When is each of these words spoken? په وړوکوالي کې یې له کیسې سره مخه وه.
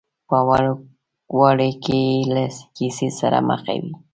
په 0.29 0.37
وړوکوالي 0.49 1.71
کې 1.83 1.99
یې 2.09 2.17
له 2.33 2.43
کیسې 2.75 3.07
سره 3.19 3.37
مخه 3.49 3.73
وه. 3.81 3.91